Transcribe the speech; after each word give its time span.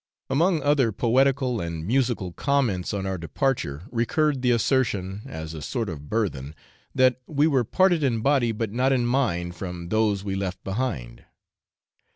Among 0.31 0.63
other 0.63 0.91
poetical 0.91 1.61
and 1.61 1.85
musical 1.85 2.31
comments 2.33 2.91
on 2.91 3.05
our 3.05 3.19
departure 3.19 3.83
recurred 3.91 4.41
the 4.41 4.49
assertion, 4.49 5.21
as 5.27 5.53
a 5.53 5.61
sort 5.61 5.89
of 5.89 6.09
burthen, 6.09 6.55
that 6.95 7.21
we 7.27 7.45
were 7.45 7.63
'parted 7.63 8.01
in 8.01 8.21
body, 8.21 8.51
but 8.51 8.71
not 8.71 8.91
in 8.91 9.05
mind,' 9.05 9.55
from 9.55 9.89
those 9.89 10.23
we 10.23 10.33
left 10.33 10.63
behind. 10.63 11.25